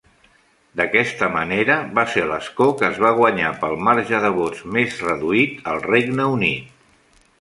D'aquest 0.79 1.19
manera, 1.33 1.75
va 1.99 2.05
ser 2.13 2.23
l'escó 2.31 2.67
que 2.79 2.87
es 2.87 2.97
va 3.03 3.11
guanyar 3.19 3.53
pel 3.65 3.77
marge 3.89 4.23
de 4.25 4.33
vots 4.39 4.65
més 4.79 4.97
reduït 5.11 5.61
al 5.75 5.85
Regne 5.89 6.27
Unit. 6.39 6.75